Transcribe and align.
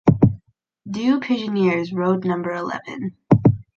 Deux 0.89 1.19
Pigeonniers 1.19 1.91
road 1.93 2.25
number 2.25 2.49
eleven 2.55 3.11